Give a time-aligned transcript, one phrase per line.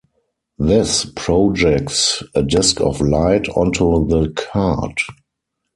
[0.57, 4.97] This projects a disc of light onto the card.